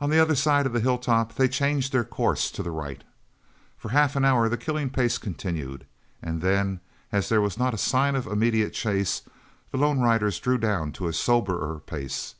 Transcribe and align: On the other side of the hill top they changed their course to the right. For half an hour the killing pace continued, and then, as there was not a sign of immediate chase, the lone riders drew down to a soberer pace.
On 0.00 0.10
the 0.10 0.18
other 0.18 0.34
side 0.34 0.66
of 0.66 0.72
the 0.72 0.80
hill 0.80 0.98
top 0.98 1.34
they 1.36 1.46
changed 1.46 1.92
their 1.92 2.02
course 2.02 2.50
to 2.50 2.60
the 2.60 2.72
right. 2.72 3.04
For 3.76 3.90
half 3.90 4.16
an 4.16 4.24
hour 4.24 4.48
the 4.48 4.56
killing 4.56 4.90
pace 4.90 5.16
continued, 5.16 5.86
and 6.20 6.40
then, 6.42 6.80
as 7.12 7.28
there 7.28 7.40
was 7.40 7.56
not 7.56 7.72
a 7.72 7.78
sign 7.78 8.16
of 8.16 8.26
immediate 8.26 8.72
chase, 8.72 9.22
the 9.70 9.78
lone 9.78 10.00
riders 10.00 10.40
drew 10.40 10.58
down 10.58 10.90
to 10.94 11.06
a 11.06 11.12
soberer 11.12 11.78
pace. 11.86 12.34